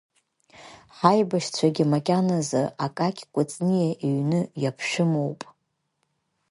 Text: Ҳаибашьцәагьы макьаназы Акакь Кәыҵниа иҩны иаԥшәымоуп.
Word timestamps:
Ҳаибашьцәагьы 0.97 1.85
макьаназы 1.91 2.63
Акакь 2.85 3.21
Кәыҵниа 3.33 3.89
иҩны 4.07 4.41
иаԥшәымоуп. 4.63 5.41